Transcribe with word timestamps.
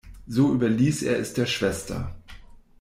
So 0.25 0.51
überließ 0.51 1.03
er 1.03 1.19
es 1.19 1.35
der 1.35 1.45
Schwester. 1.45 2.15